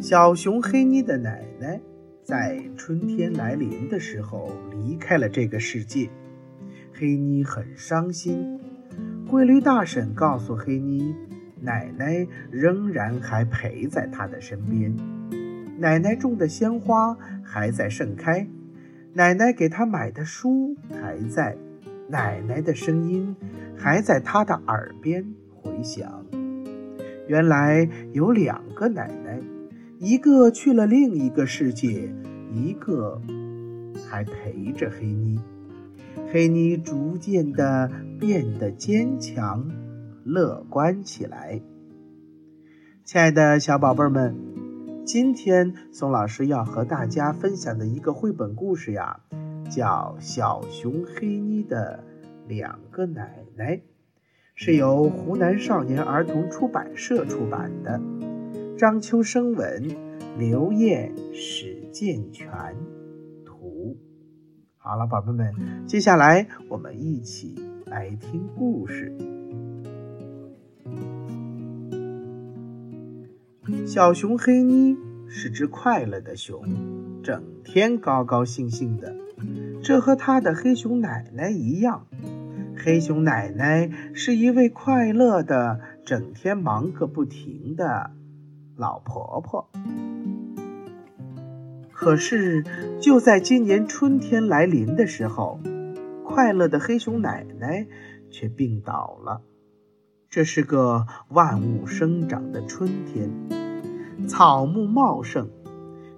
[0.00, 1.80] 小熊黑妮的奶奶
[2.22, 6.08] 在春天来临的时候离开了这个世界，
[6.94, 8.60] 黑妮很伤心。
[9.26, 11.16] 灰驴大婶告诉黑妮，
[11.60, 14.94] 奶奶仍然还陪在她的身边，
[15.78, 18.46] 奶奶种的鲜花还在盛开，
[19.14, 21.56] 奶奶给她买的书还在，
[22.08, 23.34] 奶奶的声音
[23.76, 26.24] 还在她的耳边回响。
[27.26, 29.57] 原来有两个奶奶。
[30.00, 32.08] 一个去了另一个世界，
[32.54, 33.20] 一个
[34.08, 35.40] 还陪着黑妮。
[36.32, 37.90] 黑妮逐渐的
[38.20, 39.68] 变得坚强、
[40.22, 41.60] 乐观起来。
[43.04, 44.36] 亲爱的小宝贝儿们，
[45.04, 49.18] 今天宋老师要和大家分享的一个绘本故事呀，
[49.68, 52.04] 叫《小熊黑妮的
[52.46, 53.76] 两个奶奶》，
[54.54, 58.00] 是由湖南少年儿童出版社出版的。
[58.78, 59.88] 张秋生文，
[60.38, 62.48] 刘燕、史建全
[63.44, 63.96] 图。
[64.76, 65.52] 好了，宝贝们，
[65.84, 69.12] 接下来我们一起来听故事。
[73.84, 76.62] 小熊黑妮是只快乐的熊，
[77.20, 79.12] 整天高高兴兴的。
[79.82, 82.06] 这和它的黑熊奶奶一样。
[82.76, 88.12] 黑熊奶奶是一位快乐的、整天忙个不停的。
[88.78, 89.68] 老婆婆，
[91.92, 92.64] 可是
[93.00, 95.58] 就在今年春天来临的时候，
[96.24, 97.88] 快乐的黑熊奶奶
[98.30, 99.42] 却病倒了。
[100.30, 103.28] 这是个万物生长的春天，
[104.28, 105.48] 草木茂盛，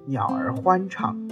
[0.04, 1.30] 鸟儿欢唱，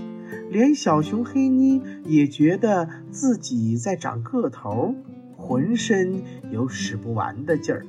[0.49, 4.95] 连小熊黑妮也觉得自己在长个头，
[5.37, 7.85] 浑身有使不完的劲儿。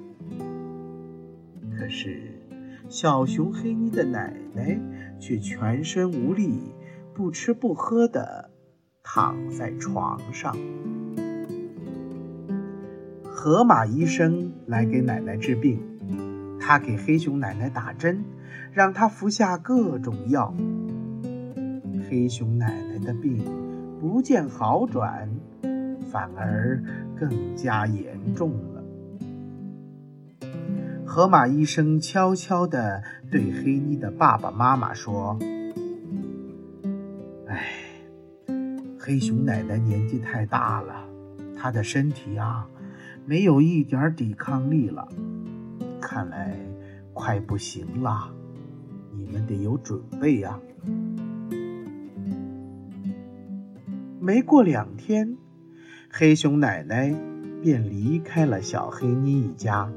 [1.78, 2.29] 可是。
[2.90, 4.76] 小熊黑妮的奶奶
[5.20, 6.74] 却全身无力，
[7.14, 8.50] 不吃不喝的
[9.04, 10.58] 躺在床上。
[13.24, 15.80] 河马医生来给奶奶治病，
[16.60, 18.26] 他给黑熊奶奶打针，
[18.74, 20.52] 让她服下各种药。
[22.10, 23.46] 黑熊奶奶的病
[24.00, 25.30] 不见好转，
[26.12, 26.84] 反而
[27.16, 28.69] 更加严重了。
[31.10, 35.40] 河马医生悄悄地对黑妮的爸爸妈妈说
[37.50, 37.66] ：“哎，
[39.00, 41.04] 黑熊奶奶年纪太大了，
[41.58, 42.70] 她的身体啊，
[43.26, 45.08] 没有一点抵抗力了，
[46.00, 46.56] 看来
[47.12, 48.32] 快不行了。
[49.12, 50.60] 你们得有准备呀。”
[54.22, 55.38] 没过两天，
[56.12, 57.12] 黑熊奶奶
[57.64, 59.92] 便离开了小黑妮一家。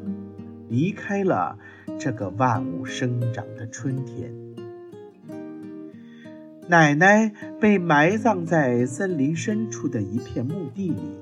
[0.73, 1.59] 离开了
[1.99, 4.35] 这个万物生长的春天，
[6.67, 11.19] 奶奶被埋葬在森林深处的一片墓地里。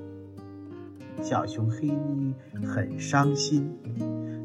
[1.21, 2.33] 小熊黑妮
[2.65, 3.69] 很伤心，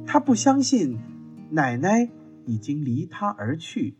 [0.05, 0.99] 他不相信
[1.51, 2.11] 奶奶
[2.45, 3.95] 已经离他而去。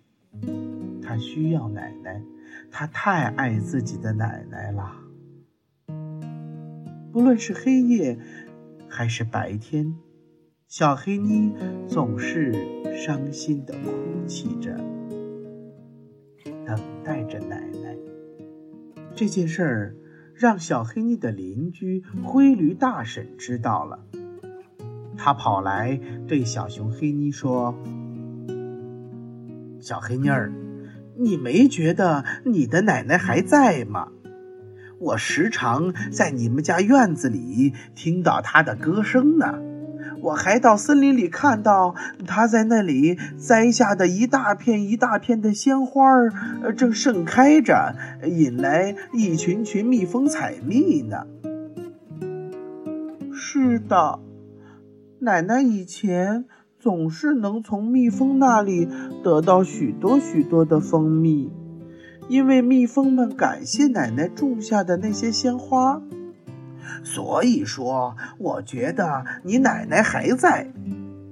[1.01, 2.21] 他需要奶奶，
[2.73, 4.93] 他太爱自己的奶奶了。
[7.13, 8.19] 不论是黑夜
[8.89, 9.95] 还是白天。
[10.69, 11.55] 小黑妮
[11.87, 12.53] 总是
[12.97, 14.77] 伤心的哭泣着，
[16.67, 17.97] 等待着奶奶。
[19.15, 19.95] 这件事儿
[20.35, 24.01] 让小黑妮的邻居灰驴大婶知道了，
[25.17, 27.73] 他跑来对小熊黑妮说
[29.81, 30.53] ：“小黑妮儿，
[31.17, 34.09] 你没觉得你的奶奶还在吗？
[34.99, 39.63] 我时常在你们家院子里听到她的歌声呢。”
[40.21, 41.95] 我还到森林里看到
[42.27, 46.33] 他在那里栽下的一大片一大片的鲜花儿，
[46.77, 47.95] 正盛开着，
[48.25, 51.27] 引来一群群蜜蜂采蜜呢。
[53.33, 54.19] 是的，
[55.21, 56.47] 奶奶以前
[56.79, 58.89] 总是能从蜜蜂那里
[59.23, 61.51] 得到许多许多的蜂蜜，
[62.29, 66.03] 因为蜜蜂们感谢奶奶种下的那些鲜花。
[67.03, 70.71] 所以说，我觉得你奶奶还在，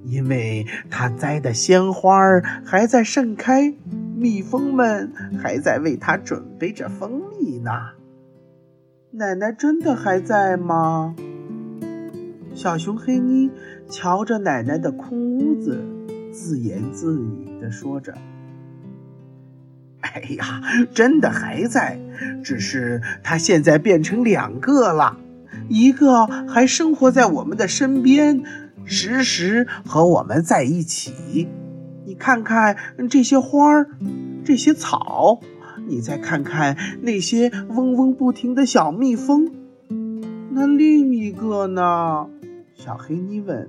[0.03, 2.17] 因为她栽的鲜花
[2.65, 3.73] 还在盛开，
[4.15, 5.11] 蜜蜂们
[5.41, 7.71] 还在为她准备着蜂蜜呢。
[9.11, 11.15] 奶奶真的还在吗？
[12.53, 13.51] 小熊黑妮
[13.89, 15.83] 瞧着奶奶的空屋子，
[16.31, 18.13] 自言自语地说着
[19.99, 20.61] ：“哎呀，
[20.93, 21.99] 真的还在，
[22.43, 25.17] 只是它现在变成两个了。”
[25.69, 28.43] 一个还生活在我们的身边，
[28.85, 31.47] 时时和我们在一起。
[32.05, 32.77] 你看看
[33.09, 33.89] 这些花儿，
[34.43, 35.39] 这些草，
[35.87, 39.51] 你再看看那些嗡嗡不停的小蜜蜂。
[40.51, 42.27] 那另一个呢？
[42.75, 43.67] 小黑妮问。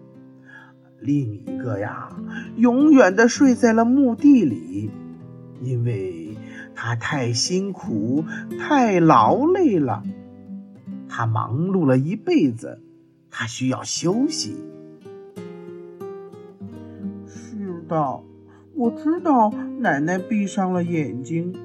[1.00, 2.08] 另一个呀，
[2.56, 4.90] 永远的睡在了墓地里，
[5.60, 6.36] 因为
[6.74, 8.24] 他太辛苦、
[8.58, 10.02] 太劳累了。
[11.18, 12.82] 他忙碌了一辈子，
[13.30, 14.54] 他需要休息。
[17.26, 18.20] 是的，
[18.74, 19.50] 我知道。
[19.78, 21.56] 奶奶闭上了眼睛。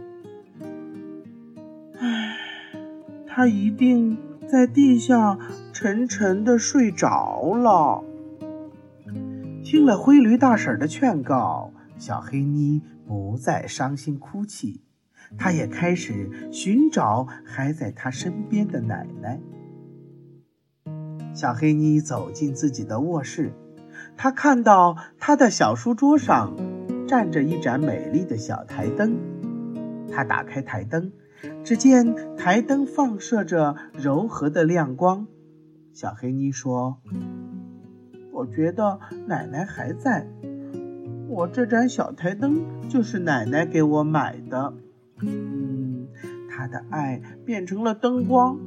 [2.00, 2.38] 唉，
[3.28, 4.18] 他一定
[4.48, 5.38] 在地下
[5.74, 8.06] 沉沉的睡着了。
[9.66, 14.80] 听了灰驴大婶的劝告，小黑妮不再伤心哭泣，
[15.38, 19.40] 他也开始寻找还在他身边的奶奶。
[21.34, 23.54] 小黑妮走进自己的卧室，
[24.18, 26.56] 她看到她的小书桌上
[27.08, 29.18] 站着一盏美丽的小台灯。
[30.12, 31.12] 她打开台灯，
[31.64, 35.28] 只见台灯放射着柔和的亮光。
[35.94, 36.98] 小黑妮说。
[38.34, 38.98] 我觉得
[39.28, 40.26] 奶奶还在。
[41.28, 44.74] 我这盏小台灯就是奶奶给我买的。
[45.22, 46.08] 嗯，
[46.50, 48.60] 她的爱变成了灯光，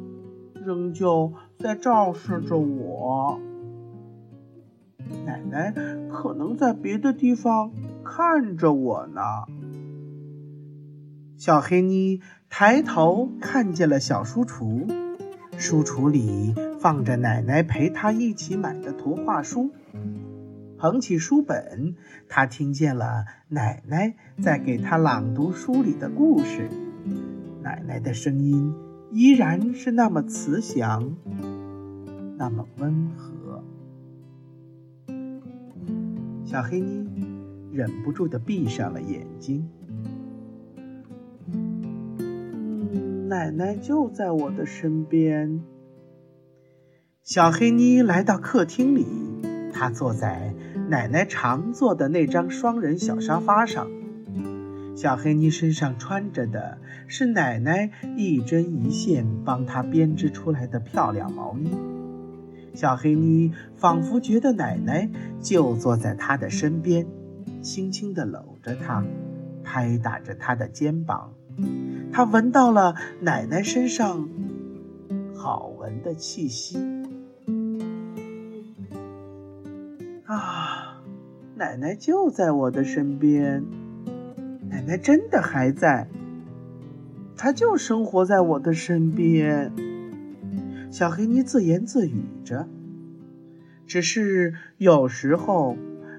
[0.55, 3.41] 仍旧在照射着我。
[5.27, 5.75] 奶奶
[6.11, 7.73] 可能在别的地方
[8.03, 9.21] 看着我呢。
[11.37, 14.89] 小黑妮抬头看见了小书橱，
[15.59, 16.55] 书橱里。
[16.85, 19.71] 放着奶奶陪她一起买的图画书，
[20.85, 21.95] 捧起书本，
[22.29, 26.69] 他听见了奶奶在给他朗读书里的故事。
[27.63, 28.75] 奶奶的声音
[29.11, 31.17] 依然是那么慈祥，
[32.37, 33.65] 那么温和。
[36.45, 37.09] 小黑妮
[37.73, 39.67] 忍不住的闭上了眼睛。
[41.47, 45.63] 嗯，奶奶就在我的身边。
[47.23, 49.07] 小黑妮来到客厅里，
[49.73, 50.55] 她坐在
[50.89, 53.89] 奶奶常坐的那张双人小沙发上。
[54.95, 56.79] 小黑妮身上穿着的
[57.09, 61.69] 是奶奶一针一线帮她编织出来的漂亮毛衣。
[62.75, 65.11] 小黑妮仿佛觉得奶奶
[65.41, 67.07] 就坐在她的身边，
[67.61, 69.05] 轻轻地搂着她，
[69.65, 71.33] 拍打着她的肩膀。
[72.13, 74.29] 她闻到了奶奶身上
[75.35, 76.79] 好闻的气息。
[80.27, 81.03] 啊，
[81.55, 83.63] 奶奶就在我的身边，
[84.71, 86.09] 奶奶真的还在，
[87.37, 89.71] 她就生活在我的身边。
[90.91, 92.67] 小黑妮自言自语着。
[93.87, 95.77] 只是有时候，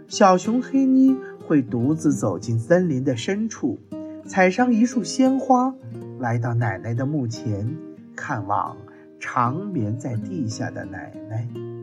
[0.07, 1.18] 小熊黑妮
[1.48, 3.80] 会独自走进森林的深处，
[4.28, 5.74] 采上一束鲜花，
[6.19, 7.75] 来到奶奶的墓前，
[8.16, 8.78] 看望
[9.19, 11.75] 长眠在地下的奶奶。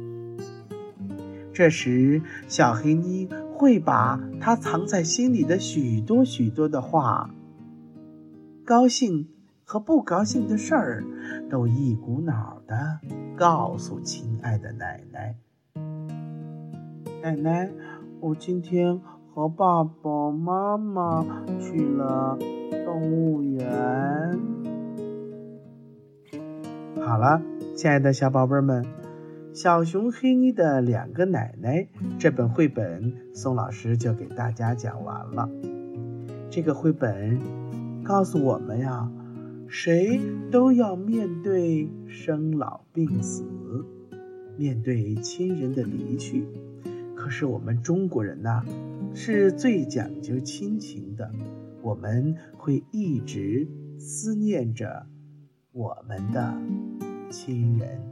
[1.52, 7.31] 这时，小黑妮会把她藏在心里的许多许多的话，
[8.64, 9.28] 高兴
[9.64, 11.04] 和不高兴的事儿，
[11.50, 13.00] 都一股脑的
[13.37, 15.37] 告诉亲爱的奶奶。
[17.22, 17.70] 奶奶，
[18.20, 19.00] 我今天
[19.32, 21.25] 和爸爸妈妈
[21.61, 22.38] 去了
[22.85, 24.40] 动物园。
[27.00, 27.42] 好了，
[27.76, 29.01] 亲爱的小宝贝们。
[29.54, 31.87] 小熊黑妮的两个奶奶
[32.18, 35.47] 这本绘本，宋老师就给大家讲完了。
[36.49, 37.38] 这个绘本
[38.02, 39.12] 告诉我们呀，
[39.68, 40.18] 谁
[40.50, 43.44] 都要面对生老病死，
[44.56, 46.47] 面对亲人的离去。
[47.14, 48.64] 可是我们中国人呐，
[49.12, 51.30] 是最讲究亲情的，
[51.82, 53.68] 我们会一直
[53.99, 55.04] 思念着
[55.73, 56.56] 我们的
[57.28, 58.12] 亲人。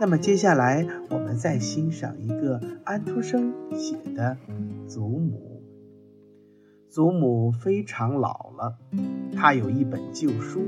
[0.00, 4.38] 那么接下来，我们再欣赏一个安徒生写的
[4.88, 5.62] 《祖母》。
[6.90, 8.78] 祖母非常老了，
[9.36, 10.62] 她有一本旧书，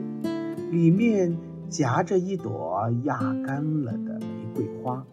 [0.70, 1.38] 里面
[1.70, 5.06] 夹着一朵压干了的玫瑰花。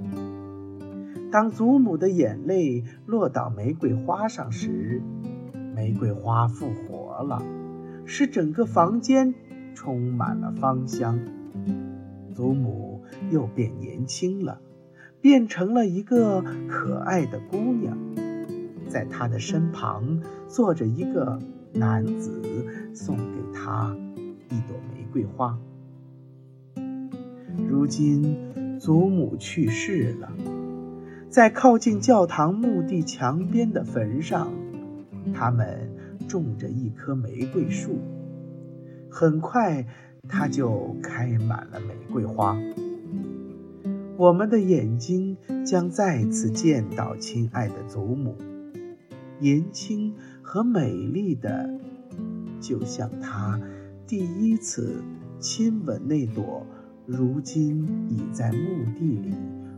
[1.32, 5.02] 当祖母的眼泪落到玫瑰花上时，
[5.74, 7.42] 玫瑰花复活了，
[8.04, 9.34] 使整个房间
[9.74, 11.18] 充满了芳香。
[12.36, 12.89] 祖母。
[13.32, 14.60] 又变年轻了，
[15.22, 17.98] 变成了一个可爱的姑娘，
[18.88, 21.40] 在她的身旁坐着一个
[21.74, 22.42] 男子，
[22.94, 23.24] 送给
[23.54, 23.96] 她
[24.50, 25.58] 一朵玫瑰花。
[27.68, 28.36] 如今
[28.80, 30.32] 祖母去世了，
[31.30, 34.52] 在靠近教堂墓地墙边的坟上，
[35.34, 35.92] 他们
[36.28, 38.00] 种着一棵玫瑰树，
[39.10, 39.86] 很快
[40.28, 42.58] 它就开满了玫瑰花。
[44.20, 48.36] 我们的眼睛将再次见到亲爱的祖母，
[49.40, 51.70] 年轻和美丽的，
[52.60, 53.58] 就像她
[54.06, 55.02] 第一次
[55.40, 56.66] 亲吻那朵
[57.06, 59.34] 如今已在墓地里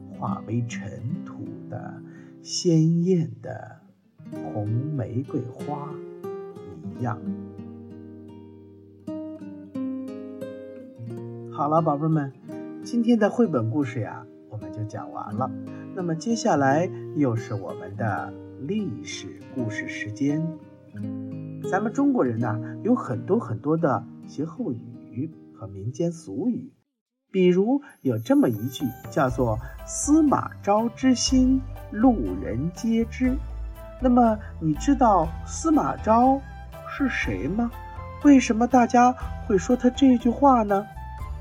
[0.09, 0.89] 化为尘
[1.23, 2.01] 土的
[2.41, 3.77] 鲜艳的
[4.31, 5.93] 红玫瑰花
[6.97, 7.21] 一样。
[11.51, 12.33] 好了，宝贝们，
[12.81, 14.25] 今天的绘本故事呀。
[14.71, 15.49] 就讲完了，
[15.95, 20.41] 那么接下来又是我们的历史故事时间。
[21.69, 26.73] 咱们中国人呢有很多很多的歇后语和民间俗语，
[27.31, 31.61] 比如有这么一句叫做“司马昭之心，
[31.91, 33.37] 路人皆知”。
[34.01, 36.41] 那么你知道司马昭
[36.89, 37.71] 是谁吗？
[38.23, 39.15] 为什么大家
[39.47, 40.85] 会说他这句话呢？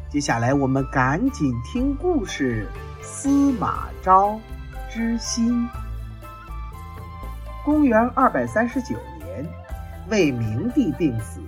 [0.09, 2.67] 接下来我们赶紧听故事。
[3.13, 4.41] 司马昭
[4.89, 5.69] 之心。
[7.65, 9.45] 公元二百三十九年，
[10.09, 11.41] 魏明帝病死，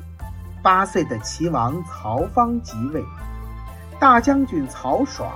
[0.60, 3.02] 八岁的齐王曹芳即位，
[4.00, 5.30] 大将军曹爽、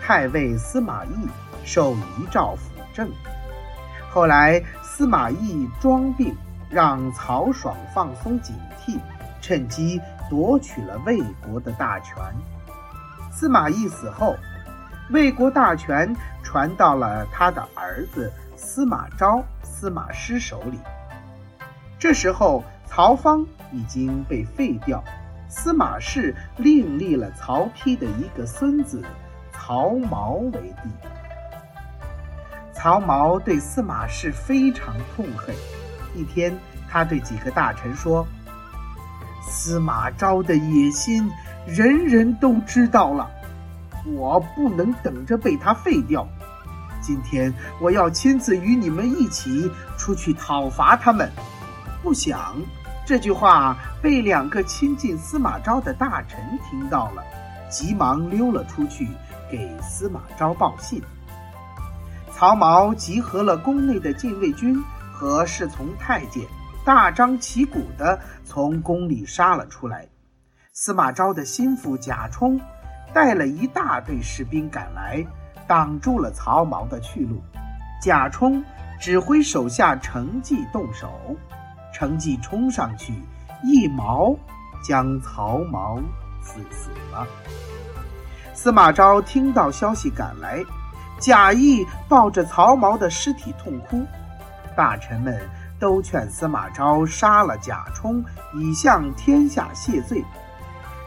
[0.00, 1.28] 太尉司马懿
[1.62, 3.08] 受遗诏辅政。
[4.10, 6.34] 后来司马懿装病，
[6.70, 8.98] 让曹爽放松警惕，
[9.42, 12.16] 趁机夺取了魏国的大权。
[13.30, 14.34] 司马懿死后。
[15.10, 20.78] 魏国大权传到了他的儿子司马昭、司马师手里。
[21.98, 25.02] 这时候，曹芳已经被废掉，
[25.48, 29.02] 司马氏另立了曹丕的一个孙子
[29.52, 30.90] 曹髦为帝。
[32.74, 35.54] 曹髦对司马氏非常痛恨。
[36.14, 36.56] 一天，
[36.88, 38.26] 他对几个大臣说
[39.48, 41.30] ：“司马昭的野心，
[41.66, 43.30] 人人都知道了。”
[44.06, 46.26] 我不能等着被他废掉，
[47.00, 51.30] 今天我要亲自与你们一起出去讨伐他们。
[52.02, 52.54] 不想
[53.04, 56.38] 这句话被两个亲近司马昭的大臣
[56.70, 57.22] 听到了，
[57.68, 59.08] 急忙溜了出去
[59.50, 61.02] 给司马昭报信。
[62.32, 64.80] 曹髦集合了宫内的禁卫军
[65.12, 66.44] 和侍从太监，
[66.84, 70.06] 大张旗鼓地从宫里杀了出来。
[70.72, 72.60] 司马昭的心腹贾充。
[73.16, 75.24] 带了一大队士兵赶来，
[75.66, 77.42] 挡住了曹髦的去路。
[77.98, 78.62] 贾充
[79.00, 81.10] 指挥手下程济动手，
[81.94, 83.14] 程济冲上去，
[83.64, 84.36] 一矛
[84.84, 85.98] 将曹髦
[86.42, 87.26] 刺死了。
[88.52, 90.62] 司马昭听到消息赶来，
[91.18, 94.04] 贾谊抱着曹髦的尸体痛哭。
[94.76, 95.40] 大臣们
[95.80, 100.22] 都劝司马昭杀了贾充，以向天下谢罪，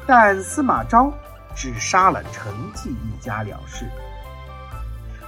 [0.08, 1.14] 但司马昭。
[1.60, 3.86] 只杀了程济一家了事。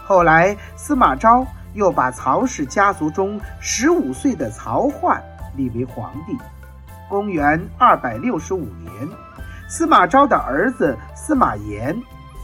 [0.05, 5.21] 后来，司马昭又把曹氏家族中十五岁的曹奂
[5.57, 6.38] 立为皇帝。
[7.09, 8.91] 公元二百六十五年，
[9.67, 11.93] 司马昭的儿子司马炎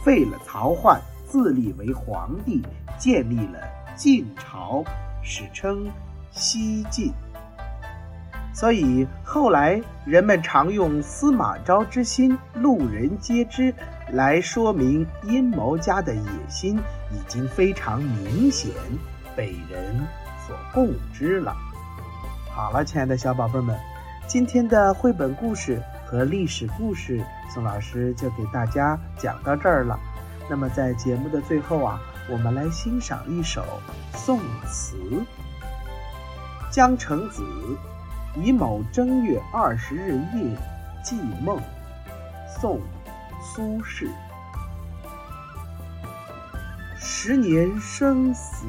[0.04, 2.62] 废了曹奂，自立为皇帝，
[2.98, 3.58] 建立了
[3.96, 4.84] 晋朝，
[5.22, 5.90] 史称
[6.30, 7.10] 西晋。
[8.58, 13.72] 所以后来人们常用“司马昭之心，路人皆知”
[14.10, 16.76] 来说明阴谋家的野心
[17.12, 18.72] 已经非常明显，
[19.36, 20.04] 被人
[20.44, 21.54] 所共知了。
[22.50, 23.78] 好了，亲爱的小宝贝们，
[24.26, 27.24] 今天的绘本故事和历史故事，
[27.54, 29.96] 宋老师就给大家讲到这儿了。
[30.50, 33.62] 那么在节目的最后啊，我们来欣赏一首
[34.14, 34.96] 宋词
[36.72, 37.40] 《江城子》。
[38.40, 40.56] 乙卯正月二十日夜
[41.02, 41.60] 寄梦，
[42.48, 42.76] 宋·
[43.42, 44.08] 苏轼。
[46.96, 48.64] 十年生死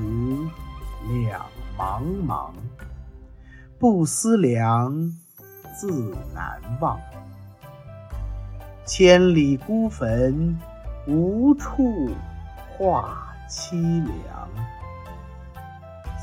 [1.24, 1.46] 两
[1.78, 2.52] 茫茫，
[3.78, 4.92] 不思量，
[5.80, 7.00] 自难忘。
[8.86, 10.58] 千里孤坟，
[11.06, 12.10] 无处
[12.76, 14.50] 话凄凉。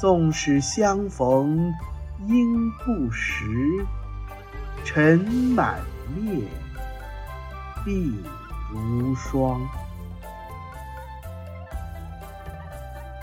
[0.00, 1.72] 纵使相逢。
[2.24, 3.86] 应不识，
[4.84, 5.18] 尘
[5.54, 5.80] 满
[6.16, 6.42] 面，
[7.84, 8.12] 鬓
[8.72, 9.60] 如霜。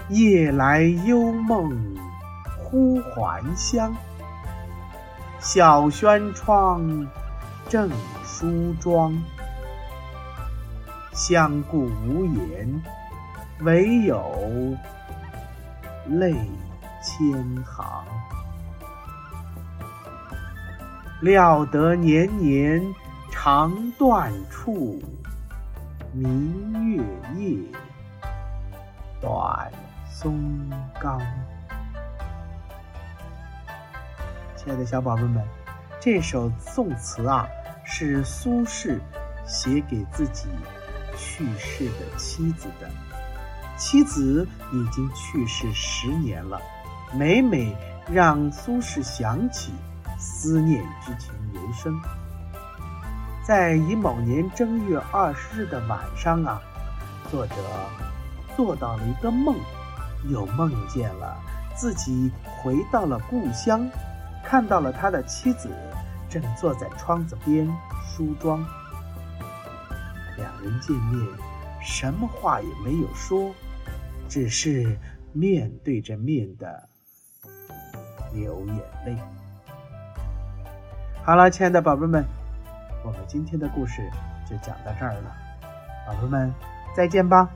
[0.10, 1.98] 夜来幽梦
[2.60, 3.96] 忽还乡，
[5.40, 7.08] 小轩窗，
[7.68, 7.90] 正
[8.24, 9.18] 梳妆。
[11.14, 12.84] 相顾无言，
[13.62, 14.76] 唯有
[16.08, 16.34] 泪
[17.02, 18.06] 千行。
[21.24, 22.84] 料得年年
[23.32, 25.02] 肠断处，
[26.12, 27.02] 明月
[27.38, 27.58] 夜，
[29.22, 29.72] 短
[30.12, 30.38] 松
[31.00, 31.22] 冈。
[34.58, 35.42] 亲爱的小宝贝们，
[36.02, 37.48] 这首宋词啊，
[37.86, 39.00] 是苏轼
[39.46, 40.50] 写给自己
[41.18, 42.90] 去世的妻子的。
[43.78, 46.60] 妻子已经去世十年了，
[47.18, 47.74] 每每
[48.12, 49.72] 让苏轼想起。
[50.24, 51.94] 思念之情尤深。
[53.46, 56.62] 在乙卯年正月二十日的晚上啊，
[57.30, 57.56] 作者
[58.56, 59.58] 做到了一个梦，
[60.30, 61.38] 又梦见了
[61.76, 63.86] 自己回到了故乡，
[64.46, 65.70] 看到了他的妻子
[66.30, 67.70] 正坐在窗子边
[68.02, 68.66] 梳妆。
[70.38, 71.28] 两人见面，
[71.82, 73.54] 什么话也没有说，
[74.30, 74.98] 只是
[75.34, 76.88] 面对着面的
[78.34, 79.18] 流眼泪。
[81.26, 82.26] 好了，亲爱的宝贝们，
[83.06, 84.02] 我们今天的故事
[84.46, 85.32] 就讲到这儿了，
[86.06, 86.54] 宝贝们，
[86.94, 87.50] 再见吧。